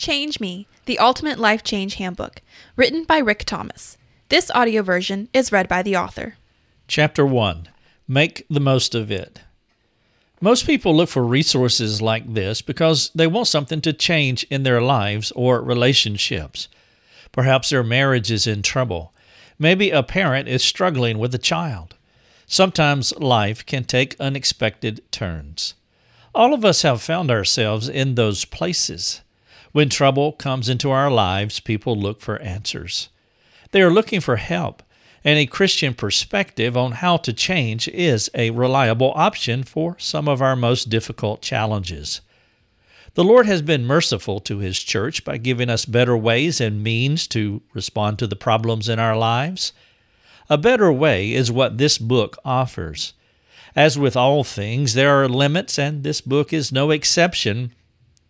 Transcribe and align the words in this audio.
Change 0.00 0.40
Me, 0.40 0.66
the 0.86 0.98
Ultimate 0.98 1.38
Life 1.38 1.62
Change 1.62 1.96
Handbook, 1.96 2.40
written 2.74 3.04
by 3.04 3.18
Rick 3.18 3.44
Thomas. 3.44 3.98
This 4.30 4.50
audio 4.52 4.80
version 4.80 5.28
is 5.34 5.52
read 5.52 5.68
by 5.68 5.82
the 5.82 5.94
author. 5.94 6.36
Chapter 6.88 7.26
1 7.26 7.68
Make 8.08 8.46
the 8.48 8.60
Most 8.60 8.94
of 8.94 9.10
It. 9.10 9.42
Most 10.40 10.64
people 10.64 10.96
look 10.96 11.10
for 11.10 11.22
resources 11.22 12.00
like 12.00 12.32
this 12.32 12.62
because 12.62 13.10
they 13.14 13.26
want 13.26 13.48
something 13.48 13.82
to 13.82 13.92
change 13.92 14.44
in 14.44 14.62
their 14.62 14.80
lives 14.80 15.32
or 15.32 15.60
relationships. 15.60 16.68
Perhaps 17.30 17.68
their 17.68 17.82
marriage 17.82 18.30
is 18.30 18.46
in 18.46 18.62
trouble. 18.62 19.12
Maybe 19.58 19.90
a 19.90 20.02
parent 20.02 20.48
is 20.48 20.64
struggling 20.64 21.18
with 21.18 21.34
a 21.34 21.38
child. 21.38 21.94
Sometimes 22.46 23.14
life 23.18 23.66
can 23.66 23.84
take 23.84 24.18
unexpected 24.18 25.02
turns. 25.12 25.74
All 26.34 26.54
of 26.54 26.64
us 26.64 26.80
have 26.80 27.02
found 27.02 27.30
ourselves 27.30 27.86
in 27.86 28.14
those 28.14 28.46
places. 28.46 29.20
When 29.72 29.88
trouble 29.88 30.32
comes 30.32 30.68
into 30.68 30.90
our 30.90 31.10
lives, 31.10 31.60
people 31.60 31.94
look 31.94 32.20
for 32.20 32.40
answers. 32.42 33.08
They 33.70 33.82
are 33.82 33.90
looking 33.90 34.20
for 34.20 34.36
help, 34.36 34.82
and 35.22 35.38
a 35.38 35.46
Christian 35.46 35.94
perspective 35.94 36.76
on 36.76 36.92
how 36.92 37.18
to 37.18 37.32
change 37.32 37.86
is 37.88 38.28
a 38.34 38.50
reliable 38.50 39.12
option 39.14 39.62
for 39.62 39.96
some 39.98 40.26
of 40.28 40.42
our 40.42 40.56
most 40.56 40.88
difficult 40.88 41.40
challenges. 41.40 42.20
The 43.14 43.22
Lord 43.22 43.46
has 43.46 43.62
been 43.62 43.84
merciful 43.86 44.40
to 44.40 44.58
His 44.58 44.78
church 44.80 45.24
by 45.24 45.36
giving 45.36 45.70
us 45.70 45.84
better 45.84 46.16
ways 46.16 46.60
and 46.60 46.82
means 46.82 47.28
to 47.28 47.62
respond 47.72 48.18
to 48.18 48.26
the 48.26 48.36
problems 48.36 48.88
in 48.88 48.98
our 48.98 49.16
lives. 49.16 49.72
A 50.48 50.58
better 50.58 50.92
way 50.92 51.32
is 51.32 51.52
what 51.52 51.78
this 51.78 51.96
book 51.96 52.36
offers. 52.44 53.12
As 53.76 53.96
with 53.96 54.16
all 54.16 54.42
things, 54.42 54.94
there 54.94 55.22
are 55.22 55.28
limits, 55.28 55.78
and 55.78 56.02
this 56.02 56.20
book 56.20 56.52
is 56.52 56.72
no 56.72 56.90
exception 56.90 57.72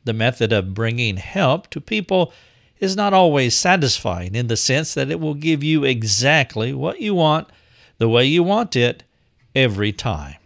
the 0.04 0.12
method 0.12 0.52
of 0.52 0.74
bringing 0.74 1.16
help 1.16 1.68
to 1.70 1.80
people 1.80 2.32
is 2.78 2.96
not 2.96 3.12
always 3.12 3.54
satisfying 3.54 4.34
in 4.34 4.46
the 4.46 4.56
sense 4.56 4.94
that 4.94 5.10
it 5.10 5.20
will 5.20 5.34
give 5.34 5.62
you 5.62 5.84
exactly 5.84 6.72
what 6.72 7.00
you 7.00 7.14
want, 7.14 7.48
the 7.98 8.08
way 8.08 8.24
you 8.24 8.42
want 8.42 8.74
it, 8.74 9.02
every 9.54 9.92
time. 9.92 10.36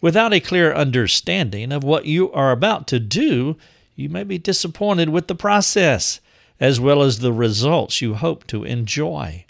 Without 0.00 0.32
a 0.32 0.40
clear 0.40 0.72
understanding 0.72 1.72
of 1.72 1.84
what 1.84 2.06
you 2.06 2.30
are 2.32 2.52
about 2.52 2.86
to 2.88 3.00
do, 3.00 3.56
you 3.94 4.08
may 4.08 4.24
be 4.24 4.38
disappointed 4.38 5.08
with 5.08 5.28
the 5.28 5.34
process, 5.34 6.20
as 6.60 6.80
well 6.80 7.02
as 7.02 7.18
the 7.18 7.32
results 7.32 8.00
you 8.00 8.14
hope 8.14 8.46
to 8.46 8.64
enjoy. 8.64 9.44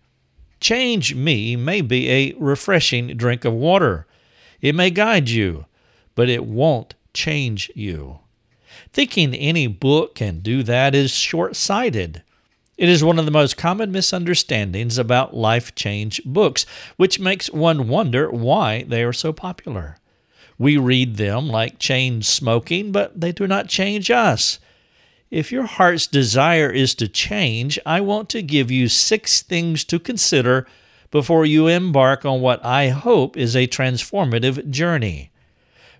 Change 0.61 1.15
Me 1.15 1.56
may 1.56 1.81
be 1.81 2.09
a 2.11 2.34
refreshing 2.39 3.17
drink 3.17 3.44
of 3.44 3.53
water. 3.53 4.06
It 4.61 4.75
may 4.75 4.91
guide 4.91 5.28
you, 5.28 5.67
but 6.15 6.28
it 6.28 6.47
won't 6.47 6.94
change 7.12 7.70
you. 7.75 8.20
Thinking 8.92 9.34
any 9.34 9.67
book 9.67 10.15
can 10.15 10.41
do 10.41 10.62
that 10.62 10.95
is 10.95 11.11
short 11.11 11.56
sighted. 11.56 12.23
It 12.78 12.89
is 12.89 13.05
one 13.05 13.19
of 13.19 13.25
the 13.25 13.31
most 13.31 13.56
common 13.56 13.92
misunderstandings 13.92 14.98
about 14.98 15.37
life 15.37 15.75
change 15.75 16.23
books, 16.25 16.67
which 16.97 17.20
makes 17.20 17.50
one 17.50 17.89
wonder 17.89 18.31
why 18.31 18.84
they 18.84 19.03
are 19.05 19.12
so 19.12 19.33
popular. 19.33 19.97
We 20.59 20.77
read 20.77 21.17
them 21.17 21.48
like 21.48 21.78
chain 21.78 22.23
smoking, 22.23 22.93
but 22.93 23.20
they 23.20 23.33
do 23.33 23.47
not 23.47 23.69
change 23.69 24.11
us. 24.11 24.59
If 25.31 25.50
your 25.50 25.65
heart's 25.65 26.06
desire 26.06 26.70
is 26.70 26.95
to 26.97 27.09
change, 27.09 27.78
I 27.87 28.00
want 28.00 28.28
to 28.28 28.43
give 28.43 28.70
you 28.70 28.89
six 28.89 29.43
things 29.43 29.83
to 29.84 29.98
consider 29.98 30.67
before 31.11 31.45
you 31.45 31.67
embark 31.69 32.25
on 32.25 32.41
what 32.41 32.65
I 32.65 32.91
hope 32.91 33.37
is 33.37 33.56
a 33.56 33.67
transformative 33.67 34.70
journey. 34.70 35.31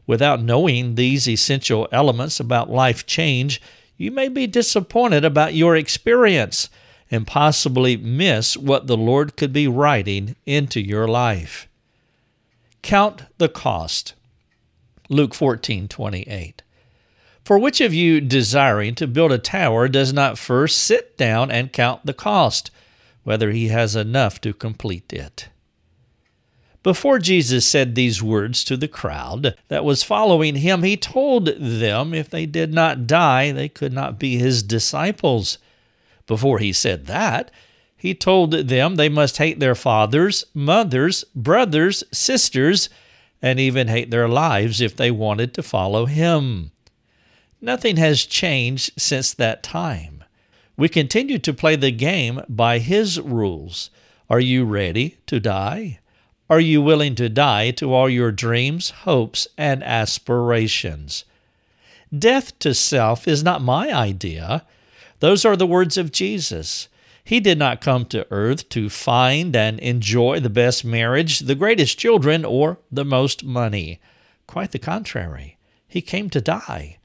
Without 0.07 0.43
knowing 0.43 0.95
these 0.95 1.29
essential 1.29 1.89
elements 1.93 2.41
about 2.41 2.71
life 2.71 3.07
change, 3.07 3.61
you 3.97 4.11
may 4.11 4.29
be 4.29 4.47
disappointed 4.47 5.25
about 5.25 5.55
your 5.55 5.77
experience 5.77 6.69
and 7.11 7.27
possibly 7.27 7.97
miss 7.97 8.57
what 8.57 8.87
the 8.87 8.97
Lord 8.97 9.37
could 9.37 9.53
be 9.53 9.69
writing 9.69 10.35
into 10.47 10.81
your 10.81 11.07
life. 11.07 11.69
Count 12.83 13.25
the 13.39 13.49
cost. 13.49 14.15
Luke 15.09 15.35
14:28. 15.35 16.63
For 17.45 17.59
which 17.59 17.81
of 17.81 17.93
you 17.93 18.21
desiring 18.21 18.95
to 18.97 19.07
build 19.07 19.31
a 19.31 19.39
tower 19.39 19.89
does 19.89 20.13
not 20.13 20.39
first 20.39 20.79
sit 20.79 21.17
down 21.17 21.51
and 21.51 21.73
count 21.73 22.07
the 22.07 22.15
cost, 22.15 22.71
whether 23.25 23.51
he 23.51 23.69
has 23.69 23.95
enough 23.95 24.41
to 24.41 24.53
complete 24.53 25.13
it? 25.13 25.49
Before 26.83 27.21
Jesus 27.21 27.65
said 27.65 27.95
these 27.95 28.23
words 28.23 28.65
to 28.65 28.77
the 28.77 28.89
crowd 28.89 29.55
that 29.69 29.85
was 29.85 30.03
following 30.03 30.57
him, 30.57 30.83
he 30.83 30.97
told 30.97 31.47
them 31.47 32.13
if 32.13 32.29
they 32.29 32.45
did 32.45 32.75
not 32.75 33.07
die, 33.07 33.53
they 33.53 33.69
could 33.69 33.93
not 33.93 34.19
be 34.19 34.37
his 34.37 34.65
disciples. 34.65 35.59
Before 36.27 36.59
he 36.59 36.73
said 36.73 37.07
that, 37.07 37.53
he 37.97 38.15
told 38.15 38.51
them 38.51 38.97
they 38.97 39.09
must 39.09 39.37
hate 39.37 39.61
their 39.61 39.77
fathers, 39.77 40.45
mothers, 40.55 41.25
brothers, 41.37 42.03
sisters, 42.13 42.89
and 43.41 43.61
even 43.61 43.87
hate 43.87 44.11
their 44.11 44.29
lives 44.29 44.81
if 44.81 44.97
they 44.97 45.11
wanted 45.13 45.55
to 45.55 45.63
follow 45.63 46.07
him. 46.07 46.73
Nothing 47.61 47.97
has 47.99 48.25
changed 48.25 48.91
since 48.99 49.33
that 49.35 49.63
time. 49.63 50.25
We 50.77 50.89
continue 50.89 51.39
to 51.39 51.53
play 51.53 51.77
the 51.77 51.93
game 51.93 52.41
by 52.49 52.81
his 52.81 53.21
rules. 53.21 53.91
Are 54.29 54.41
you 54.41 54.65
ready 54.65 55.19
to 55.27 55.39
die? 55.39 56.01
Are 56.53 56.61
you 56.61 56.83
willing 56.83 57.15
to 57.15 57.31
die 57.31 57.71
to 57.71 57.95
all 57.95 58.11
your 58.11 58.31
dreams, 58.31 58.91
hopes, 58.91 59.49
and 59.57 59.83
aspirations? 59.83 61.25
Death 62.15 62.59
to 62.59 62.75
self 62.75 63.27
is 63.27 63.43
not 63.43 63.63
my 63.63 63.91
idea. 63.91 64.67
Those 65.21 65.47
are 65.47 65.57
the 65.57 65.67
words 65.67 65.97
of 65.97 66.13
Jesus. 66.13 66.89
He 67.25 67.41
did 67.41 67.59
not 67.59 67.81
come 67.81 68.05
to 68.05 68.27
earth 68.31 68.69
to 68.69 68.91
find 68.91 69.57
and 69.57 69.81
enjoy 69.81 70.41
the 70.41 70.51
best 70.51 70.85
marriage, 70.85 71.39
the 71.39 71.55
greatest 71.55 71.99
children, 71.99 72.45
or 72.45 72.77
the 72.91 73.07
most 73.07 73.43
money. 73.43 73.99
Quite 74.47 74.73
the 74.73 74.79
contrary. 74.79 75.57
He 75.89 76.03
came 76.03 76.29
to 76.29 76.43
die. 76.43 76.99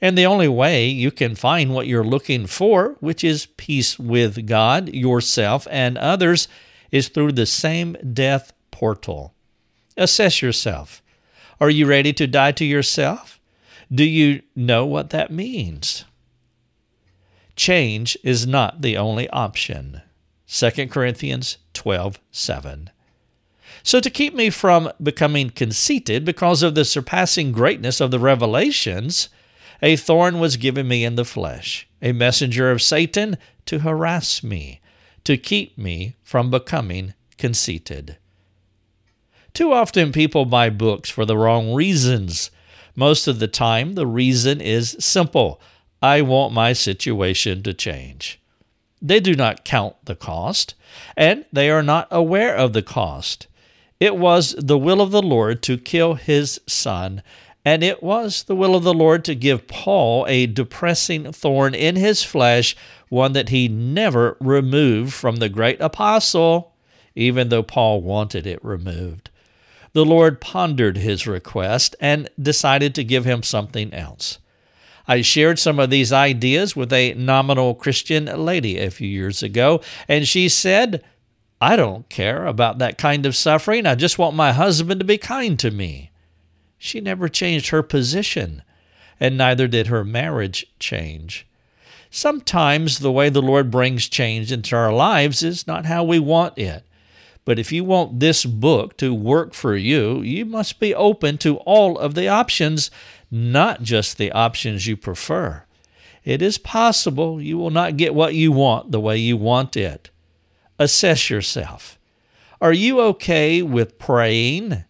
And 0.00 0.16
the 0.16 0.24
only 0.24 0.48
way 0.48 0.88
you 0.88 1.10
can 1.10 1.34
find 1.34 1.74
what 1.74 1.88
you're 1.88 2.02
looking 2.02 2.46
for, 2.46 2.96
which 3.00 3.22
is 3.22 3.48
peace 3.58 3.98
with 3.98 4.46
God, 4.46 4.88
yourself, 4.94 5.68
and 5.70 5.98
others, 5.98 6.48
is 6.90 7.08
through 7.08 7.32
the 7.32 7.44
same 7.44 7.94
death 8.14 8.54
portal. 8.78 9.34
Assess 9.96 10.40
yourself. 10.40 11.02
Are 11.60 11.68
you 11.68 11.84
ready 11.84 12.12
to 12.12 12.28
die 12.28 12.52
to 12.52 12.64
yourself? 12.64 13.40
Do 13.92 14.04
you 14.04 14.42
know 14.54 14.86
what 14.86 15.10
that 15.10 15.32
means? 15.32 16.04
Change 17.56 18.16
is 18.22 18.46
not 18.46 18.82
the 18.82 18.96
only 18.96 19.28
option. 19.30 20.02
2 20.46 20.86
Corinthians 20.86 21.58
12 21.72 22.20
7. 22.30 22.90
So, 23.82 23.98
to 23.98 24.10
keep 24.10 24.32
me 24.32 24.48
from 24.48 24.92
becoming 25.02 25.50
conceited 25.50 26.24
because 26.24 26.62
of 26.62 26.76
the 26.76 26.84
surpassing 26.84 27.50
greatness 27.50 28.00
of 28.00 28.12
the 28.12 28.20
revelations, 28.20 29.28
a 29.82 29.96
thorn 29.96 30.38
was 30.38 30.56
given 30.56 30.86
me 30.86 31.04
in 31.04 31.16
the 31.16 31.24
flesh, 31.24 31.88
a 32.00 32.12
messenger 32.12 32.70
of 32.70 32.80
Satan 32.80 33.38
to 33.66 33.80
harass 33.80 34.44
me, 34.44 34.80
to 35.24 35.36
keep 35.36 35.76
me 35.76 36.14
from 36.22 36.48
becoming 36.48 37.14
conceited. 37.38 38.17
Too 39.58 39.72
often 39.72 40.12
people 40.12 40.44
buy 40.44 40.70
books 40.70 41.10
for 41.10 41.24
the 41.24 41.36
wrong 41.36 41.74
reasons. 41.74 42.52
Most 42.94 43.26
of 43.26 43.40
the 43.40 43.48
time, 43.48 43.94
the 43.94 44.06
reason 44.06 44.60
is 44.60 44.96
simple 45.00 45.60
I 46.00 46.22
want 46.22 46.52
my 46.52 46.72
situation 46.72 47.64
to 47.64 47.74
change. 47.74 48.40
They 49.02 49.18
do 49.18 49.34
not 49.34 49.64
count 49.64 49.96
the 50.04 50.14
cost, 50.14 50.76
and 51.16 51.44
they 51.52 51.70
are 51.70 51.82
not 51.82 52.06
aware 52.12 52.54
of 52.54 52.72
the 52.72 52.82
cost. 52.82 53.48
It 53.98 54.16
was 54.16 54.54
the 54.56 54.78
will 54.78 55.00
of 55.00 55.10
the 55.10 55.22
Lord 55.22 55.60
to 55.64 55.76
kill 55.76 56.14
his 56.14 56.60
son, 56.68 57.24
and 57.64 57.82
it 57.82 58.00
was 58.00 58.44
the 58.44 58.54
will 58.54 58.76
of 58.76 58.84
the 58.84 58.94
Lord 58.94 59.24
to 59.24 59.34
give 59.34 59.66
Paul 59.66 60.24
a 60.28 60.46
depressing 60.46 61.32
thorn 61.32 61.74
in 61.74 61.96
his 61.96 62.22
flesh, 62.22 62.76
one 63.08 63.32
that 63.32 63.48
he 63.48 63.66
never 63.66 64.36
removed 64.38 65.12
from 65.14 65.38
the 65.38 65.48
great 65.48 65.80
apostle, 65.80 66.74
even 67.16 67.48
though 67.48 67.64
Paul 67.64 68.00
wanted 68.02 68.46
it 68.46 68.64
removed 68.64 69.30
the 69.92 70.04
Lord 70.04 70.40
pondered 70.40 70.96
his 70.96 71.26
request 71.26 71.96
and 72.00 72.28
decided 72.40 72.94
to 72.94 73.04
give 73.04 73.24
him 73.24 73.42
something 73.42 73.92
else. 73.92 74.38
I 75.06 75.22
shared 75.22 75.58
some 75.58 75.78
of 75.78 75.88
these 75.88 76.12
ideas 76.12 76.76
with 76.76 76.92
a 76.92 77.14
nominal 77.14 77.74
Christian 77.74 78.26
lady 78.26 78.78
a 78.78 78.90
few 78.90 79.08
years 79.08 79.42
ago, 79.42 79.80
and 80.06 80.28
she 80.28 80.50
said, 80.50 81.02
I 81.60 81.76
don't 81.76 82.08
care 82.08 82.46
about 82.46 82.78
that 82.78 82.98
kind 82.98 83.24
of 83.24 83.34
suffering. 83.34 83.86
I 83.86 83.94
just 83.94 84.18
want 84.18 84.36
my 84.36 84.52
husband 84.52 85.00
to 85.00 85.06
be 85.06 85.18
kind 85.18 85.58
to 85.60 85.70
me. 85.70 86.10
She 86.76 87.00
never 87.00 87.28
changed 87.28 87.70
her 87.70 87.82
position, 87.82 88.62
and 89.18 89.36
neither 89.36 89.66
did 89.66 89.88
her 89.88 90.04
marriage 90.04 90.66
change. 90.78 91.46
Sometimes 92.10 93.00
the 93.00 93.12
way 93.12 93.28
the 93.28 93.42
Lord 93.42 93.70
brings 93.70 94.08
change 94.08 94.52
into 94.52 94.76
our 94.76 94.92
lives 94.92 95.42
is 95.42 95.66
not 95.66 95.86
how 95.86 96.04
we 96.04 96.18
want 96.18 96.56
it. 96.58 96.84
But 97.48 97.58
if 97.58 97.72
you 97.72 97.82
want 97.82 98.20
this 98.20 98.44
book 98.44 98.98
to 98.98 99.14
work 99.14 99.54
for 99.54 99.74
you, 99.74 100.20
you 100.20 100.44
must 100.44 100.78
be 100.78 100.94
open 100.94 101.38
to 101.38 101.56
all 101.60 101.98
of 101.98 102.12
the 102.14 102.28
options, 102.28 102.90
not 103.30 103.82
just 103.82 104.18
the 104.18 104.30
options 104.32 104.86
you 104.86 104.98
prefer. 104.98 105.64
It 106.24 106.42
is 106.42 106.58
possible 106.58 107.40
you 107.40 107.56
will 107.56 107.70
not 107.70 107.96
get 107.96 108.14
what 108.14 108.34
you 108.34 108.52
want 108.52 108.92
the 108.92 109.00
way 109.00 109.16
you 109.16 109.38
want 109.38 109.78
it. 109.78 110.10
Assess 110.78 111.30
yourself. 111.30 111.98
Are 112.60 112.74
you 112.74 113.00
okay 113.00 113.62
with 113.62 113.98
praying, 113.98 114.84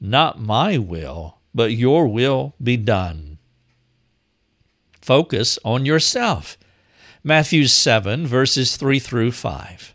Not 0.00 0.40
my 0.40 0.78
will, 0.78 1.38
but 1.54 1.70
your 1.70 2.08
will 2.08 2.56
be 2.60 2.76
done? 2.76 3.38
Focus 5.00 5.60
on 5.64 5.86
yourself. 5.86 6.58
Matthew 7.22 7.68
7, 7.68 8.26
verses 8.26 8.76
3 8.76 8.98
through 8.98 9.30
5. 9.30 9.94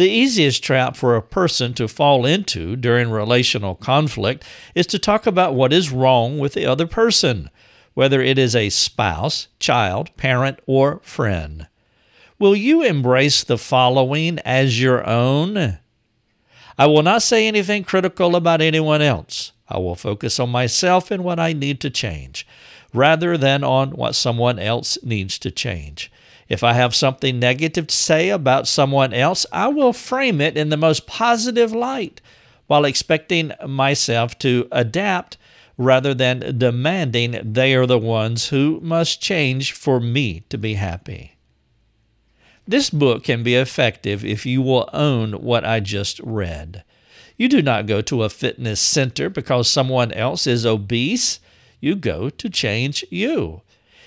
The 0.00 0.08
easiest 0.08 0.64
trap 0.64 0.96
for 0.96 1.14
a 1.14 1.20
person 1.20 1.74
to 1.74 1.86
fall 1.86 2.24
into 2.24 2.74
during 2.74 3.10
relational 3.10 3.74
conflict 3.74 4.46
is 4.74 4.86
to 4.86 4.98
talk 4.98 5.26
about 5.26 5.54
what 5.54 5.74
is 5.74 5.92
wrong 5.92 6.38
with 6.38 6.54
the 6.54 6.64
other 6.64 6.86
person, 6.86 7.50
whether 7.92 8.22
it 8.22 8.38
is 8.38 8.56
a 8.56 8.70
spouse, 8.70 9.48
child, 9.58 10.16
parent, 10.16 10.58
or 10.64 11.00
friend. 11.02 11.68
Will 12.38 12.56
you 12.56 12.82
embrace 12.82 13.44
the 13.44 13.58
following 13.58 14.38
as 14.38 14.80
your 14.80 15.06
own? 15.06 15.78
I 16.78 16.86
will 16.86 17.02
not 17.02 17.20
say 17.20 17.46
anything 17.46 17.84
critical 17.84 18.34
about 18.36 18.62
anyone 18.62 19.02
else. 19.02 19.52
I 19.68 19.76
will 19.80 19.96
focus 19.96 20.40
on 20.40 20.48
myself 20.48 21.10
and 21.10 21.22
what 21.22 21.38
I 21.38 21.52
need 21.52 21.78
to 21.80 21.90
change, 21.90 22.46
rather 22.94 23.36
than 23.36 23.62
on 23.62 23.90
what 23.90 24.14
someone 24.14 24.58
else 24.58 24.96
needs 25.02 25.38
to 25.40 25.50
change. 25.50 26.10
If 26.50 26.64
I 26.64 26.72
have 26.72 26.96
something 26.96 27.38
negative 27.38 27.86
to 27.86 27.94
say 27.94 28.28
about 28.28 28.66
someone 28.66 29.14
else, 29.14 29.46
I 29.52 29.68
will 29.68 29.92
frame 29.92 30.40
it 30.40 30.56
in 30.56 30.68
the 30.68 30.76
most 30.76 31.06
positive 31.06 31.72
light 31.72 32.20
while 32.66 32.84
expecting 32.84 33.52
myself 33.66 34.36
to 34.40 34.66
adapt 34.72 35.38
rather 35.78 36.12
than 36.12 36.58
demanding 36.58 37.40
they 37.42 37.74
are 37.74 37.86
the 37.86 37.98
ones 37.98 38.48
who 38.48 38.80
must 38.82 39.22
change 39.22 39.72
for 39.72 40.00
me 40.00 40.42
to 40.48 40.58
be 40.58 40.74
happy. 40.74 41.36
This 42.66 42.90
book 42.90 43.22
can 43.22 43.44
be 43.44 43.54
effective 43.54 44.24
if 44.24 44.44
you 44.44 44.60
will 44.60 44.90
own 44.92 45.32
what 45.34 45.64
I 45.64 45.78
just 45.78 46.18
read. 46.20 46.82
You 47.36 47.48
do 47.48 47.62
not 47.62 47.86
go 47.86 48.02
to 48.02 48.24
a 48.24 48.28
fitness 48.28 48.80
center 48.80 49.30
because 49.30 49.70
someone 49.70 50.12
else 50.12 50.48
is 50.48 50.66
obese. 50.66 51.38
You 51.80 51.94
go 51.94 52.28
to 52.28 52.50
change 52.50 53.04
you. 53.08 53.62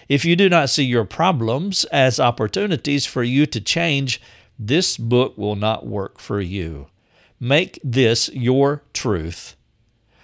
If 0.10 0.26
you 0.26 0.36
do 0.36 0.50
not 0.50 0.70
see 0.70 0.84
your 0.84 1.06
problems 1.06 1.86
as 1.86 2.20
opportunities 2.20 3.06
for 3.06 3.24
you 3.24 3.46
to 3.48 3.62
change, 3.62 4.22
this 4.60 4.98
book 4.98 5.38
will 5.38 5.56
not 5.56 5.86
work 5.86 6.20
for 6.20 6.42
you. 6.42 6.88
Make 7.40 7.80
this 7.84 8.30
your 8.30 8.84
truth. 8.94 9.56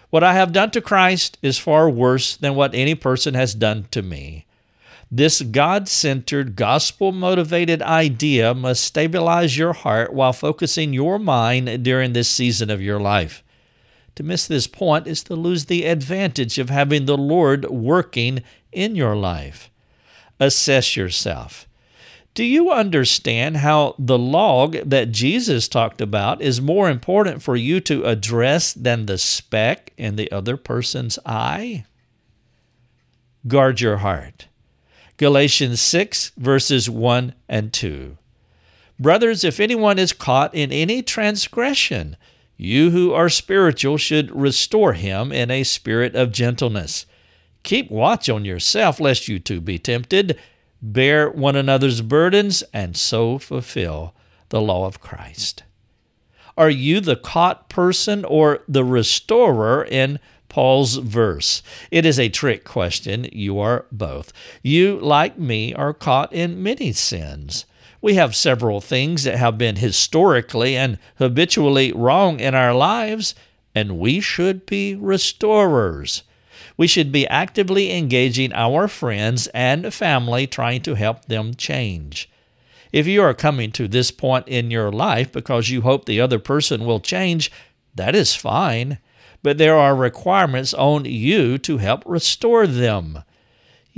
What 0.10 0.24
I 0.24 0.34
have 0.34 0.54
done 0.54 0.72
to 0.72 0.82
Christ 0.82 1.38
is 1.42 1.58
far 1.58 1.90
worse 1.90 2.36
than 2.36 2.56
what 2.56 2.74
any 2.74 2.96
person 2.96 3.34
has 3.36 3.54
done 3.54 3.88
to 3.92 4.02
me. 4.02 4.46
This 5.12 5.42
God 5.42 5.88
centered, 5.88 6.56
gospel 6.56 7.12
motivated 7.12 7.82
idea 7.82 8.54
must 8.54 8.84
stabilize 8.84 9.58
your 9.58 9.74
heart 9.74 10.14
while 10.14 10.34
focusing 10.34 10.94
your 10.94 11.18
mind 11.18 11.84
during 11.84 12.14
this 12.14 12.30
season 12.30 12.70
of 12.70 12.82
your 12.82 13.00
life. 13.00 13.44
To 14.16 14.24
miss 14.24 14.48
this 14.48 14.68
point 14.68 15.08
is 15.08 15.24
to 15.24 15.36
lose 15.36 15.66
the 15.66 15.86
advantage 15.86 16.58
of 16.60 16.70
having 16.70 17.06
the 17.06 17.18
Lord 17.18 17.66
working 17.70 18.44
in 18.72 18.96
your 18.96 19.16
life. 19.16 19.70
Assess 20.40 20.96
yourself. 20.96 21.68
Do 22.34 22.44
you 22.44 22.72
understand 22.72 23.58
how 23.58 23.96
the 23.98 24.18
log 24.18 24.78
that 24.86 25.12
Jesus 25.12 25.68
talked 25.68 26.00
about 26.00 26.42
is 26.42 26.62
more 26.62 26.90
important 26.90 27.42
for 27.42 27.56
you 27.56 27.80
to 27.82 28.06
address 28.06 28.74
than 28.74 29.06
the 29.06 29.18
speck 29.18 29.92
in 29.98 30.16
the 30.16 30.32
other 30.32 30.56
person's 30.56 31.20
eye? 31.26 31.86
Guard 33.48 33.82
your 33.82 33.98
heart. 33.98 34.48
Galatians 35.18 35.82
6, 35.82 36.32
verses 36.38 36.90
1 36.90 37.34
and 37.50 37.74
2. 37.74 38.18
Brothers, 39.00 39.44
if 39.44 39.60
anyone 39.60 39.98
is 39.98 40.14
caught 40.14 40.54
in 40.54 40.72
any 40.72 41.02
transgression, 41.02 42.16
you 42.62 42.92
who 42.92 43.14
are 43.14 43.30
spiritual 43.30 43.96
should 43.96 44.36
restore 44.36 44.92
him 44.92 45.32
in 45.32 45.50
a 45.50 45.64
spirit 45.64 46.14
of 46.14 46.34
gentleness. 46.34 47.06
Keep 47.64 47.90
watch 47.90 48.30
on 48.30 48.44
yourself, 48.44 49.00
lest 49.00 49.30
you 49.30 49.40
too 49.40 49.62
be 49.62 49.80
tempted. 49.80 50.38
Bear 50.82 51.30
one 51.30 51.56
another's 51.56 52.02
burdens, 52.02 52.62
and 52.74 52.98
so 52.98 53.38
fulfill 53.38 54.14
the 54.50 54.60
law 54.60 54.86
of 54.86 55.00
Christ. 55.00 55.64
Are 56.58 56.70
you 56.70 57.00
the 57.00 57.16
caught 57.16 57.70
person 57.70 58.26
or 58.26 58.60
the 58.68 58.84
restorer 58.84 59.86
in 59.86 60.20
Paul's 60.50 60.98
verse? 60.98 61.64
It 61.92 62.06
is 62.06 62.20
a 62.20 62.28
trick 62.28 62.66
question. 62.66 63.30
You 63.32 63.58
are 63.60 63.86
both. 63.90 64.34
You, 64.62 65.00
like 65.00 65.40
me, 65.40 65.74
are 65.74 65.94
caught 65.94 66.34
in 66.34 66.62
many 66.62 66.92
sins. 66.92 67.64
We 68.02 68.16
have 68.16 68.36
several 68.36 68.82
things 68.82 69.24
that 69.24 69.38
have 69.38 69.58
been 69.58 69.78
historically 69.78 70.76
and 70.78 70.98
habitually 71.18 71.92
wrong 71.92 72.40
in 72.40 72.56
our 72.56 72.74
lives, 72.74 73.36
and 73.76 74.00
we 74.00 74.20
should 74.20 74.66
be 74.66 74.96
restorers 74.96 76.24
we 76.80 76.88
should 76.88 77.12
be 77.12 77.28
actively 77.28 77.92
engaging 77.92 78.54
our 78.54 78.88
friends 78.88 79.48
and 79.48 79.94
family 79.94 80.48
trying 80.48 80.82
to 80.84 80.96
help 80.96 81.26
them 81.26 81.54
change. 81.54 82.30
If 82.94 83.06
you 83.06 83.22
are 83.22 83.34
coming 83.34 83.74
to 83.74 83.90
this 83.90 84.12
point 84.12 84.48
in 84.48 84.72
your 84.72 84.90
life 84.90 85.30
because 85.30 85.70
you 85.70 85.82
hope 85.82 86.06
the 86.06 86.22
other 86.22 86.40
person 86.40 86.86
will 86.86 87.02
change, 87.02 87.52
that 87.96 88.16
is 88.16 88.34
fine, 88.34 89.00
but 89.44 89.58
there 89.58 89.76
are 89.76 89.94
requirements 89.94 90.74
on 90.74 91.04
you 91.04 91.58
to 91.58 91.80
help 91.80 92.02
restore 92.06 92.66
them. 92.66 93.24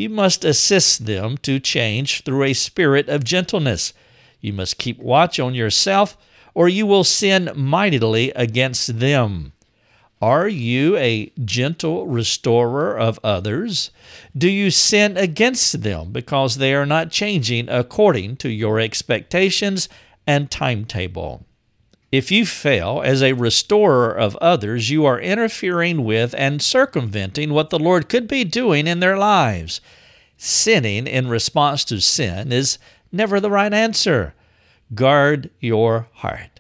You 0.01 0.09
must 0.09 0.44
assist 0.44 1.06
them 1.06 1.38
to 1.44 1.59
change 1.59 2.24
through 2.24 2.45
a 2.45 2.53
spirit 2.53 3.07
of 3.07 3.24
gentleness. 3.24 3.94
You 4.39 4.51
must 4.51 4.80
keep 4.80 4.98
watch 4.98 5.39
on 5.39 5.53
yourself, 5.53 6.18
or 6.56 6.68
you 6.68 6.88
will 6.88 7.03
sin 7.03 7.51
mightily 7.53 8.31
against 8.31 8.98
them. 8.98 9.53
Are 10.20 10.48
you 10.48 10.98
a 10.98 11.31
gentle 11.46 12.08
restorer 12.08 12.98
of 12.98 13.20
others? 13.24 13.91
Do 14.36 14.50
you 14.50 14.72
sin 14.72 15.17
against 15.17 15.84
them 15.84 16.12
because 16.12 16.55
they 16.55 16.74
are 16.74 16.88
not 16.88 17.12
changing 17.12 17.70
according 17.70 18.38
to 18.38 18.50
your 18.50 18.79
expectations 18.79 19.88
and 20.25 20.50
timetable? 20.50 21.46
If 22.12 22.30
you 22.30 22.46
fail 22.46 23.01
as 23.06 23.24
a 23.24 23.34
restorer 23.34 24.12
of 24.12 24.36
others, 24.38 24.89
you 24.89 25.06
are 25.06 25.20
interfering 25.20 26.03
with 26.03 26.36
and 26.38 26.62
circumventing 26.62 27.53
what 27.53 27.70
the 27.70 27.80
Lord 27.80 28.10
could 28.10 28.27
be 28.27 28.44
doing 28.44 28.86
in 28.86 29.00
their 29.00 29.18
lives. 29.18 29.80
Sinning 30.36 31.08
in 31.08 31.30
response 31.30 31.86
to 31.86 32.01
sin 32.01 32.51
is 32.51 32.77
never 33.13 33.39
the 33.39 33.50
right 33.50 33.74
answer. 33.74 34.34
Guard 34.94 35.51
your 35.62 36.10
heart. 36.15 36.60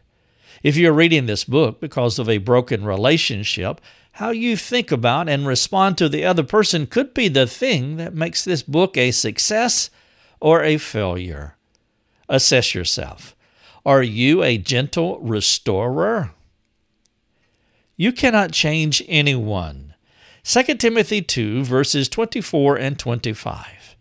If 0.63 0.77
you're 0.77 0.93
reading 0.93 1.25
this 1.25 1.43
book 1.43 1.81
because 1.81 2.17
of 2.17 2.29
a 2.29 2.37
broken 2.37 2.85
relationship, 2.85 3.81
how 4.13 4.29
you 4.29 4.55
think 4.55 4.89
about 4.89 5.27
and 5.27 5.45
respond 5.45 5.97
to 5.97 6.07
the 6.07 6.23
other 6.23 6.43
person 6.43 6.87
could 6.87 7.13
be 7.13 7.27
the 7.27 7.47
thing 7.47 7.97
that 7.97 8.13
makes 8.13 8.45
this 8.45 8.63
book 8.63 8.95
a 8.95 9.11
success 9.11 9.89
or 10.39 10.63
a 10.63 10.77
failure. 10.77 11.57
Assess 12.29 12.73
yourself. 12.73 13.35
Are 13.85 14.03
you 14.03 14.43
a 14.43 14.57
gentle 14.57 15.19
restorer? 15.19 16.31
You 17.97 18.11
cannot 18.11 18.51
change 18.51 19.03
anyone. 19.07 19.95
2 20.43 20.75
Timothy 20.75 21.21
2, 21.21 21.63
verses 21.63 22.07
24 22.09 22.77
and 22.77 22.97
25. 22.97 23.95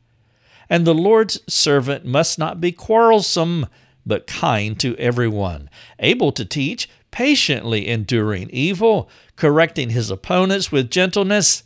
And 0.69 0.87
the 0.87 0.95
Lord's 0.95 1.41
servant 1.53 2.05
must 2.05 2.39
not 2.39 2.61
be 2.61 2.73
quarrelsome 2.73 3.67
but 4.07 4.27
kind 4.27 4.79
to 4.81 4.97
everyone, 4.97 5.69
able 5.99 6.33
to 6.33 6.45
teach, 6.45 6.89
patiently 7.11 7.89
enduring 7.89 8.49
evil, 8.51 9.09
correcting 9.37 9.91
his 9.91 10.11
opponents 10.11 10.73
with 10.73 10.91
gentleness, 10.91 11.63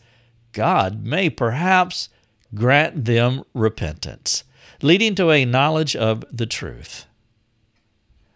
God 0.52 1.04
may 1.04 1.30
perhaps 1.30 2.09
grant 2.54 3.04
them 3.04 3.42
repentance, 3.54 4.44
leading 4.83 5.14
to 5.16 5.30
a 5.30 5.44
knowledge 5.44 5.97
of 5.97 6.25
the 6.30 6.47
truth. 6.47 7.06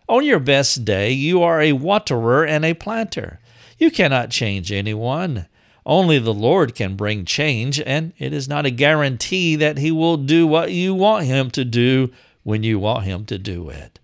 On 0.08 0.24
your 0.24 0.40
best 0.40 0.86
day, 0.86 1.12
you 1.12 1.42
are 1.42 1.60
a 1.60 1.72
waterer 1.72 2.42
and 2.42 2.64
a 2.64 2.72
planter. 2.72 3.40
You 3.76 3.90
cannot 3.90 4.30
change 4.30 4.72
anyone. 4.72 5.46
Only 5.84 6.18
the 6.18 6.32
Lord 6.32 6.74
can 6.74 6.96
bring 6.96 7.26
change, 7.26 7.78
and 7.78 8.14
it 8.16 8.32
is 8.32 8.48
not 8.48 8.64
a 8.64 8.70
guarantee 8.70 9.54
that 9.56 9.76
He 9.76 9.92
will 9.92 10.16
do 10.16 10.46
what 10.46 10.72
you 10.72 10.94
want 10.94 11.26
Him 11.26 11.50
to 11.50 11.64
do 11.64 12.10
when 12.42 12.62
you 12.62 12.78
want 12.78 13.04
Him 13.04 13.26
to 13.26 13.36
do 13.36 13.68
it. 13.68 14.00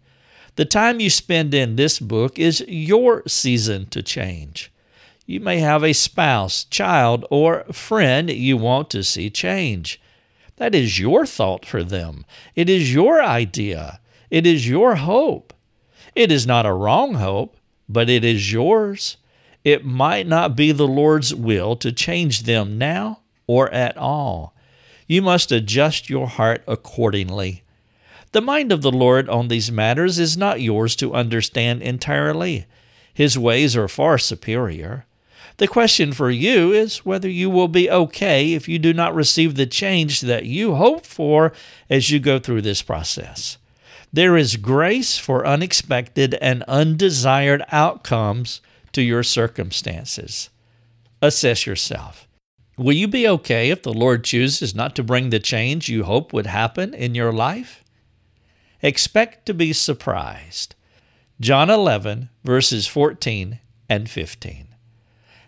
The 0.57 0.67
time 0.67 1.01
you 1.01 1.09
spend 1.09 1.55
in 1.55 1.77
this 1.77 1.99
book 1.99 2.39
is 2.39 2.63
your 2.69 3.23
season 3.27 3.87
to 3.87 4.03
change. 4.03 4.71
You 5.25 5.41
may 5.41 5.61
have 5.61 5.83
a 5.83 5.95
spouse, 5.95 6.65
child, 6.65 7.25
or 7.31 7.65
friend 7.73 8.31
you 8.31 8.59
want 8.59 8.91
to 8.91 9.03
see 9.03 9.31
change. 9.31 9.99
That 10.57 10.75
is 10.75 10.99
your 10.99 11.25
thought 11.25 11.65
for 11.65 11.83
them. 11.83 12.27
It 12.55 12.69
is 12.69 12.93
your 12.93 13.23
idea. 13.23 14.01
It 14.31 14.47
is 14.47 14.69
your 14.69 14.97
hope. 14.97 15.54
It 16.15 16.31
is 16.31 16.47
not 16.47 16.67
a 16.67 16.73
wrong 16.73 17.15
hope, 17.15 17.57
but 17.89 18.09
it 18.09 18.25
is 18.25 18.53
yours. 18.53 19.17
It 19.65 19.85
might 19.85 20.27
not 20.27 20.55
be 20.55 20.73
the 20.73 20.87
Lord's 20.87 21.35
will 21.35 21.75
to 21.77 21.91
change 21.91 22.43
them 22.43 22.79
now 22.79 23.21
or 23.47 23.73
at 23.73 23.97
all. 23.97 24.55
You 25.07 25.23
must 25.23 25.53
adjust 25.53 26.09
your 26.09 26.29
heart 26.29 26.63
accordingly. 26.67 27.63
The 28.33 28.41
mind 28.41 28.73
of 28.73 28.83
the 28.83 28.93
Lord 28.93 29.29
on 29.29 29.49
these 29.49 29.71
matters 29.71 30.19
is 30.19 30.37
not 30.37 30.61
yours 30.61 30.97
to 30.97 31.15
understand 31.15 31.83
entirely. 31.83 32.67
His 33.13 33.39
ways 33.39 33.77
are 33.77 33.89
far 33.89 34.19
superior. 34.19 35.07
The 35.59 35.69
question 35.69 36.13
for 36.13 36.31
you 36.31 36.73
is 36.73 37.05
whether 37.05 37.29
you 37.29 37.49
will 37.49 37.69
be 37.69 37.89
okay 37.89 38.55
if 38.55 38.69
you 38.69 38.79
do 38.79 38.93
not 38.93 39.15
receive 39.15 39.55
the 39.55 39.67
change 39.67 40.21
that 40.23 40.47
you 40.47 40.75
hope 40.75 41.07
for 41.07 41.53
as 41.89 42.11
you 42.11 42.19
go 42.19 42.39
through 42.41 42.63
this 42.63 42.83
process. 42.83 43.57
There 44.13 44.37
is 44.37 44.57
grace 44.57 45.19
for 45.19 45.47
unexpected 45.47 46.35
and 46.35 46.63
undesired 46.65 47.65
outcomes 47.73 48.61
to 48.93 49.03
your 49.03 49.23
circumstances. 49.23 50.51
Assess 51.21 51.67
yourself. 51.67 52.29
Will 52.77 52.95
you 52.95 53.07
be 53.07 53.29
okay 53.29 53.71
if 53.71 53.83
the 53.83 53.93
Lord 53.93 54.25
chooses 54.25 54.75
not 54.75 54.97
to 54.97 55.03
bring 55.03 55.31
the 55.31 55.39
change 55.39 55.89
you 55.89 56.05
hope 56.05 56.33
would 56.33 56.47
happen 56.47 56.93
in 56.93 57.15
your 57.15 57.33
life? 57.33 57.85
Expect 58.83 59.47
to 59.47 59.55
be 59.55 59.73
surprised. 59.73 60.75
John 61.41 61.71
11, 61.71 62.31
verses 62.43 62.87
14 62.87 63.61
and 63.89 64.11
15. 64.11 64.69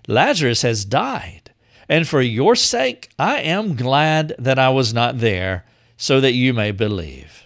Lazarus 0.08 0.62
has 0.62 0.84
died, 0.84 1.50
and 1.88 2.06
for 2.06 2.20
your 2.22 2.54
sake 2.54 3.10
I 3.18 3.40
am 3.40 3.76
glad 3.76 4.34
that 4.38 4.58
I 4.58 4.68
was 4.68 4.94
not 4.94 5.18
there, 5.18 5.64
so 5.96 6.20
that 6.20 6.34
you 6.34 6.52
may 6.54 6.70
believe. 6.70 7.45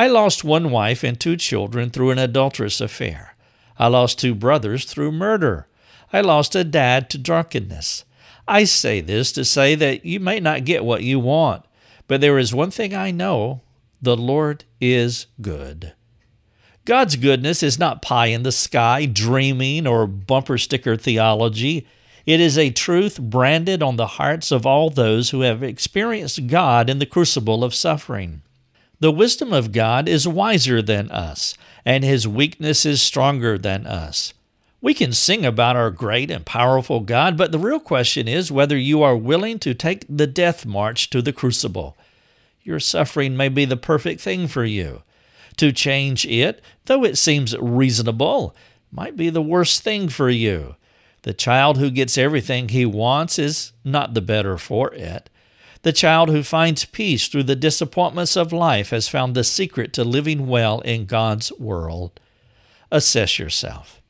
I 0.00 0.06
lost 0.06 0.44
one 0.44 0.70
wife 0.70 1.04
and 1.04 1.20
two 1.20 1.36
children 1.36 1.90
through 1.90 2.10
an 2.10 2.18
adulterous 2.18 2.80
affair. 2.80 3.34
I 3.78 3.88
lost 3.88 4.18
two 4.18 4.34
brothers 4.34 4.86
through 4.86 5.12
murder. 5.12 5.66
I 6.10 6.22
lost 6.22 6.56
a 6.56 6.64
dad 6.64 7.10
to 7.10 7.18
drunkenness. 7.18 8.06
I 8.48 8.64
say 8.64 9.02
this 9.02 9.30
to 9.32 9.44
say 9.44 9.74
that 9.74 10.06
you 10.06 10.18
may 10.18 10.40
not 10.40 10.64
get 10.64 10.86
what 10.86 11.02
you 11.02 11.20
want, 11.20 11.66
but 12.08 12.22
there 12.22 12.38
is 12.38 12.54
one 12.54 12.70
thing 12.70 12.94
I 12.94 13.10
know 13.10 13.60
the 14.00 14.16
Lord 14.16 14.64
is 14.80 15.26
good. 15.42 15.92
God's 16.86 17.16
goodness 17.16 17.62
is 17.62 17.78
not 17.78 18.00
pie 18.00 18.28
in 18.28 18.42
the 18.42 18.52
sky, 18.52 19.04
dreaming, 19.04 19.86
or 19.86 20.06
bumper 20.06 20.56
sticker 20.56 20.96
theology. 20.96 21.86
It 22.24 22.40
is 22.40 22.56
a 22.56 22.70
truth 22.70 23.20
branded 23.20 23.82
on 23.82 23.96
the 23.96 24.06
hearts 24.16 24.50
of 24.50 24.64
all 24.64 24.88
those 24.88 25.28
who 25.28 25.42
have 25.42 25.62
experienced 25.62 26.46
God 26.46 26.88
in 26.88 27.00
the 27.00 27.04
crucible 27.04 27.62
of 27.62 27.74
suffering. 27.74 28.40
The 29.00 29.10
wisdom 29.10 29.50
of 29.50 29.72
God 29.72 30.10
is 30.10 30.28
wiser 30.28 30.82
than 30.82 31.10
us, 31.10 31.54
and 31.86 32.04
his 32.04 32.28
weakness 32.28 32.84
is 32.84 33.00
stronger 33.00 33.56
than 33.56 33.86
us. 33.86 34.34
We 34.82 34.92
can 34.92 35.12
sing 35.12 35.46
about 35.46 35.74
our 35.74 35.90
great 35.90 36.30
and 36.30 36.44
powerful 36.44 37.00
God, 37.00 37.38
but 37.38 37.50
the 37.50 37.58
real 37.58 37.80
question 37.80 38.28
is 38.28 38.52
whether 38.52 38.76
you 38.76 39.02
are 39.02 39.16
willing 39.16 39.58
to 39.60 39.72
take 39.72 40.04
the 40.06 40.26
death 40.26 40.66
march 40.66 41.08
to 41.10 41.22
the 41.22 41.32
crucible. 41.32 41.96
Your 42.62 42.78
suffering 42.78 43.38
may 43.38 43.48
be 43.48 43.64
the 43.64 43.76
perfect 43.78 44.20
thing 44.20 44.46
for 44.46 44.66
you. 44.66 45.02
To 45.56 45.72
change 45.72 46.26
it, 46.26 46.62
though 46.84 47.02
it 47.02 47.16
seems 47.16 47.56
reasonable, 47.56 48.54
might 48.92 49.16
be 49.16 49.30
the 49.30 49.42
worst 49.42 49.82
thing 49.82 50.10
for 50.10 50.28
you. 50.28 50.76
The 51.22 51.32
child 51.32 51.78
who 51.78 51.90
gets 51.90 52.18
everything 52.18 52.68
he 52.68 52.84
wants 52.84 53.38
is 53.38 53.72
not 53.82 54.12
the 54.12 54.20
better 54.20 54.58
for 54.58 54.92
it. 54.92 55.30
The 55.82 55.92
child 55.92 56.28
who 56.28 56.42
finds 56.42 56.84
peace 56.84 57.28
through 57.28 57.44
the 57.44 57.56
disappointments 57.56 58.36
of 58.36 58.52
life 58.52 58.90
has 58.90 59.08
found 59.08 59.34
the 59.34 59.44
secret 59.44 59.92
to 59.94 60.04
living 60.04 60.46
well 60.46 60.80
in 60.80 61.06
God's 61.06 61.50
world. 61.58 62.20
Assess 62.90 63.38
yourself. 63.38 64.00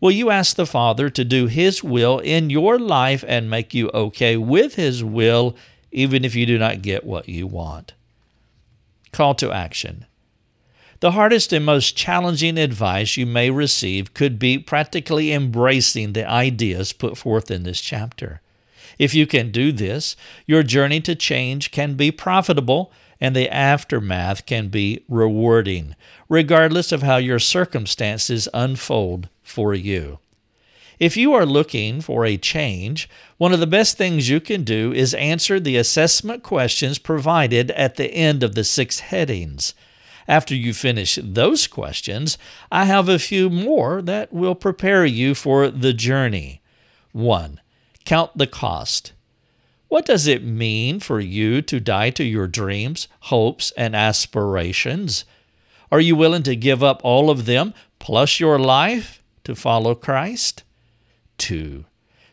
Will 0.00 0.10
you 0.10 0.30
ask 0.30 0.56
the 0.56 0.66
Father 0.66 1.10
to 1.10 1.24
do 1.24 1.46
His 1.46 1.84
will 1.84 2.18
in 2.18 2.48
your 2.48 2.78
life 2.78 3.24
and 3.26 3.50
make 3.50 3.74
you 3.74 3.90
okay 3.92 4.36
with 4.36 4.76
His 4.76 5.04
will, 5.04 5.56
even 5.90 6.24
if 6.24 6.34
you 6.34 6.46
do 6.46 6.58
not 6.58 6.82
get 6.82 7.04
what 7.04 7.28
you 7.28 7.46
want? 7.46 7.92
Call 9.12 9.34
to 9.36 9.52
action. 9.52 10.06
The 11.00 11.12
hardest 11.12 11.52
and 11.52 11.64
most 11.64 11.94
challenging 11.94 12.56
advice 12.56 13.18
you 13.18 13.26
may 13.26 13.50
receive 13.50 14.14
could 14.14 14.38
be 14.38 14.58
practically 14.58 15.30
embracing 15.30 16.14
the 16.14 16.28
ideas 16.28 16.94
put 16.94 17.18
forth 17.18 17.50
in 17.50 17.64
this 17.64 17.82
chapter. 17.82 18.40
If 18.98 19.14
you 19.14 19.26
can 19.26 19.50
do 19.50 19.72
this, 19.72 20.16
your 20.46 20.62
journey 20.62 21.00
to 21.02 21.14
change 21.14 21.70
can 21.70 21.94
be 21.94 22.10
profitable 22.10 22.92
and 23.20 23.34
the 23.34 23.48
aftermath 23.48 24.46
can 24.46 24.68
be 24.68 25.04
rewarding, 25.08 25.94
regardless 26.28 26.92
of 26.92 27.02
how 27.02 27.16
your 27.16 27.38
circumstances 27.38 28.48
unfold 28.52 29.28
for 29.42 29.74
you. 29.74 30.18
If 30.98 31.16
you 31.16 31.34
are 31.34 31.44
looking 31.44 32.00
for 32.00 32.24
a 32.24 32.38
change, 32.38 33.08
one 33.36 33.52
of 33.52 33.60
the 33.60 33.66
best 33.66 33.98
things 33.98 34.30
you 34.30 34.40
can 34.40 34.64
do 34.64 34.92
is 34.92 35.12
answer 35.14 35.60
the 35.60 35.76
assessment 35.76 36.42
questions 36.42 36.98
provided 36.98 37.70
at 37.72 37.96
the 37.96 38.12
end 38.12 38.42
of 38.42 38.54
the 38.54 38.64
six 38.64 39.00
headings. 39.00 39.74
After 40.26 40.54
you 40.54 40.72
finish 40.72 41.18
those 41.22 41.66
questions, 41.66 42.38
I 42.72 42.86
have 42.86 43.08
a 43.08 43.18
few 43.18 43.50
more 43.50 44.00
that 44.02 44.32
will 44.32 44.54
prepare 44.54 45.04
you 45.04 45.34
for 45.34 45.68
the 45.68 45.92
journey. 45.92 46.62
1. 47.12 47.60
Count 48.06 48.38
the 48.38 48.46
cost. 48.46 49.12
What 49.88 50.06
does 50.06 50.28
it 50.28 50.44
mean 50.44 51.00
for 51.00 51.20
you 51.20 51.60
to 51.62 51.80
die 51.80 52.10
to 52.10 52.24
your 52.24 52.46
dreams, 52.46 53.08
hopes, 53.20 53.72
and 53.76 53.96
aspirations? 53.96 55.24
Are 55.90 56.00
you 56.00 56.14
willing 56.14 56.44
to 56.44 56.54
give 56.54 56.82
up 56.82 57.00
all 57.04 57.30
of 57.30 57.46
them 57.46 57.74
plus 57.98 58.38
your 58.38 58.60
life 58.60 59.22
to 59.42 59.56
follow 59.56 59.96
Christ? 59.96 60.62
2. 61.38 61.84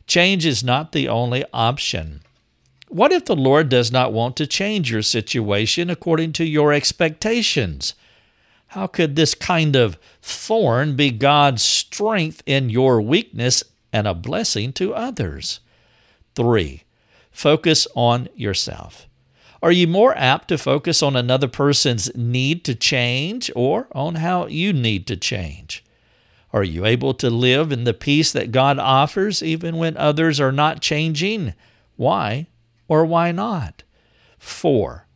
Change 0.05 0.45
is 0.45 0.63
not 0.63 0.91
the 0.91 1.09
only 1.09 1.43
option. 1.51 2.21
What 2.87 3.11
if 3.11 3.25
the 3.25 3.35
Lord 3.35 3.69
does 3.69 3.91
not 3.91 4.13
want 4.13 4.35
to 4.37 4.45
change 4.45 4.91
your 4.91 5.01
situation 5.01 5.89
according 5.89 6.33
to 6.33 6.45
your 6.45 6.71
expectations? 6.71 7.95
How 8.67 8.85
could 8.85 9.15
this 9.15 9.33
kind 9.33 9.75
of 9.75 9.97
thorn 10.21 10.95
be 10.95 11.09
God's 11.09 11.63
strength 11.63 12.43
in 12.45 12.69
your 12.69 13.01
weakness 13.01 13.63
and 13.93 14.07
a 14.07 14.13
blessing 14.13 14.73
to 14.73 14.93
others? 14.93 15.61
3. 16.35 16.83
Focus 17.31 17.87
on 17.95 18.27
yourself. 18.35 19.07
Are 19.61 19.71
you 19.71 19.87
more 19.87 20.13
apt 20.17 20.49
to 20.49 20.57
focus 20.57 21.01
on 21.01 21.15
another 21.15 21.47
person's 21.47 22.13
need 22.15 22.65
to 22.65 22.75
change 22.75 23.49
or 23.55 23.87
on 23.93 24.15
how 24.15 24.47
you 24.47 24.73
need 24.73 25.07
to 25.07 25.15
change? 25.15 25.85
Are 26.51 26.63
you 26.63 26.85
able 26.85 27.13
to 27.15 27.29
live 27.29 27.71
in 27.71 27.85
the 27.85 27.93
peace 27.93 28.31
that 28.33 28.51
God 28.51 28.77
offers 28.77 29.41
even 29.41 29.77
when 29.77 29.95
others 29.95 30.39
are 30.39 30.51
not 30.51 30.81
changing? 30.81 31.53
Why 31.95 32.47
or 32.87 33.05
why 33.05 33.31
not? 33.31 33.83
4. 34.37 35.07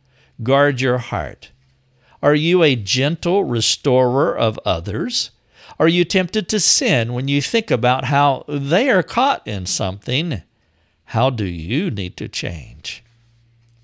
Guard 0.42 0.80
your 0.80 0.98
heart. 0.98 1.50
Are 2.22 2.34
you 2.34 2.62
a 2.62 2.74
gentle 2.74 3.44
restorer 3.44 4.36
of 4.36 4.58
others? 4.64 5.30
Are 5.78 5.88
you 5.88 6.04
tempted 6.04 6.48
to 6.48 6.60
sin 6.60 7.12
when 7.12 7.28
you 7.28 7.40
think 7.40 7.70
about 7.70 8.06
how 8.06 8.44
they 8.48 8.90
are 8.90 9.02
caught 9.02 9.46
in 9.46 9.66
something? 9.66 10.42
How 11.06 11.30
do 11.30 11.44
you 11.44 11.90
need 11.90 12.16
to 12.16 12.28
change? 12.28 13.04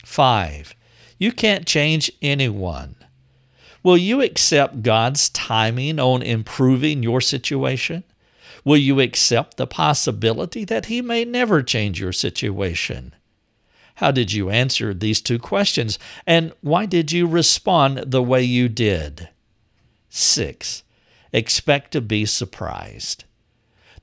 5. 0.04 0.74
You 1.18 1.32
can't 1.32 1.66
change 1.66 2.10
anyone. 2.20 2.96
Will 3.82 3.96
you 3.96 4.22
accept 4.22 4.82
God's 4.82 5.28
timing 5.28 6.00
on 6.00 6.22
improving 6.22 7.02
your 7.02 7.20
situation? 7.20 8.02
Will 8.64 8.78
you 8.78 9.00
accept 9.00 9.56
the 9.56 9.66
possibility 9.66 10.64
that 10.64 10.86
He 10.86 11.02
may 11.02 11.24
never 11.24 11.62
change 11.62 12.00
your 12.00 12.12
situation? 12.12 13.14
How 13.96 14.10
did 14.10 14.32
you 14.32 14.50
answer 14.50 14.94
these 14.94 15.20
two 15.20 15.38
questions, 15.38 15.98
and 16.26 16.52
why 16.62 16.86
did 16.86 17.12
you 17.12 17.26
respond 17.26 17.98
the 18.10 18.22
way 18.22 18.42
you 18.42 18.68
did? 18.68 19.28
6. 20.08 20.83
Expect 21.34 21.90
to 21.90 22.00
be 22.00 22.24
surprised. 22.24 23.24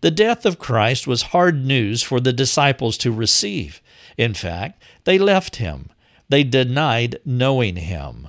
The 0.01 0.11
death 0.11 0.45
of 0.45 0.59
Christ 0.59 1.07
was 1.07 1.31
hard 1.31 1.65
news 1.65 2.03
for 2.03 2.19
the 2.19 2.33
disciples 2.33 2.97
to 2.97 3.11
receive. 3.11 3.81
In 4.17 4.35
fact, 4.35 4.83
they 5.05 5.17
left 5.17 5.55
him. 5.55 5.89
They 6.29 6.43
denied 6.43 7.19
knowing 7.25 7.77
him. 7.77 8.27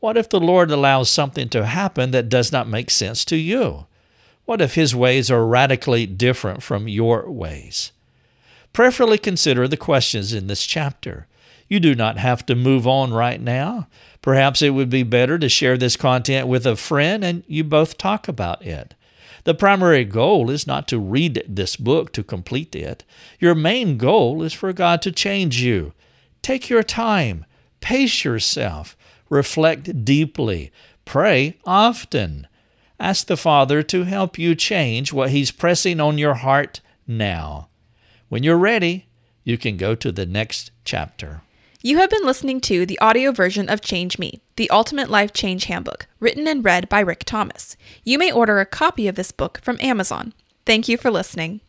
What 0.00 0.16
if 0.16 0.28
the 0.28 0.40
Lord 0.40 0.70
allows 0.70 1.10
something 1.10 1.50
to 1.50 1.66
happen 1.66 2.10
that 2.12 2.30
does 2.30 2.50
not 2.50 2.66
make 2.66 2.90
sense 2.90 3.24
to 3.26 3.36
you? 3.36 3.86
What 4.46 4.60
if 4.60 4.74
His 4.74 4.96
ways 4.96 5.30
are 5.30 5.46
radically 5.46 6.06
different 6.06 6.62
from 6.62 6.88
your 6.88 7.30
ways? 7.30 7.92
Prayerfully 8.72 9.18
consider 9.18 9.68
the 9.68 9.76
questions 9.76 10.32
in 10.32 10.46
this 10.46 10.66
chapter. 10.66 11.26
You 11.70 11.78
do 11.78 11.94
not 11.94 12.18
have 12.18 12.44
to 12.46 12.56
move 12.56 12.86
on 12.88 13.14
right 13.14 13.40
now. 13.40 13.86
Perhaps 14.22 14.60
it 14.60 14.70
would 14.70 14.90
be 14.90 15.04
better 15.04 15.38
to 15.38 15.48
share 15.48 15.78
this 15.78 15.96
content 15.96 16.48
with 16.48 16.66
a 16.66 16.74
friend 16.74 17.24
and 17.24 17.44
you 17.46 17.62
both 17.62 17.96
talk 17.96 18.26
about 18.26 18.66
it. 18.66 18.94
The 19.44 19.54
primary 19.54 20.04
goal 20.04 20.50
is 20.50 20.66
not 20.66 20.88
to 20.88 20.98
read 20.98 21.44
this 21.48 21.76
book 21.76 22.12
to 22.14 22.24
complete 22.24 22.74
it. 22.74 23.04
Your 23.38 23.54
main 23.54 23.98
goal 23.98 24.42
is 24.42 24.52
for 24.52 24.72
God 24.72 25.00
to 25.02 25.12
change 25.12 25.62
you. 25.62 25.92
Take 26.42 26.68
your 26.68 26.82
time, 26.82 27.46
pace 27.80 28.24
yourself, 28.24 28.96
reflect 29.28 30.04
deeply, 30.04 30.72
pray 31.04 31.56
often. 31.64 32.48
Ask 32.98 33.28
the 33.28 33.36
Father 33.36 33.82
to 33.84 34.02
help 34.02 34.38
you 34.38 34.56
change 34.56 35.12
what 35.12 35.30
He's 35.30 35.52
pressing 35.52 36.00
on 36.00 36.18
your 36.18 36.34
heart 36.34 36.80
now. 37.06 37.68
When 38.28 38.42
you're 38.42 38.58
ready, 38.58 39.06
you 39.44 39.56
can 39.56 39.76
go 39.76 39.94
to 39.94 40.10
the 40.10 40.26
next 40.26 40.72
chapter. 40.84 41.42
You 41.82 41.96
have 41.96 42.10
been 42.10 42.26
listening 42.26 42.60
to 42.62 42.84
the 42.84 42.98
audio 42.98 43.32
version 43.32 43.70
of 43.70 43.80
Change 43.80 44.18
Me, 44.18 44.42
the 44.56 44.68
Ultimate 44.68 45.08
Life 45.08 45.32
Change 45.32 45.64
Handbook, 45.64 46.06
written 46.18 46.46
and 46.46 46.62
read 46.62 46.90
by 46.90 47.00
Rick 47.00 47.24
Thomas. 47.24 47.74
You 48.04 48.18
may 48.18 48.30
order 48.30 48.60
a 48.60 48.66
copy 48.66 49.08
of 49.08 49.14
this 49.14 49.32
book 49.32 49.60
from 49.62 49.78
Amazon. 49.80 50.34
Thank 50.66 50.88
you 50.88 50.98
for 50.98 51.10
listening. 51.10 51.62